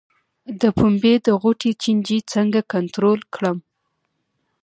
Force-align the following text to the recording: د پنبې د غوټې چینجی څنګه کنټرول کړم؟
د 0.61 0.63
پنبې 0.77 1.13
د 1.27 1.27
غوټې 1.41 1.71
چینجی 1.81 2.19
څنګه 2.33 2.59
کنټرول 2.73 3.19
کړم؟ 3.35 3.57